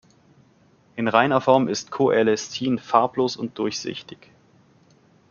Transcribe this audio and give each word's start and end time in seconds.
In 0.95 1.07
reiner 1.07 1.41
Form 1.41 1.67
ist 1.67 1.91
Coelestin 1.91 2.79
farblos 2.79 3.37
und 3.37 3.59
durchsichtig. 3.59 4.31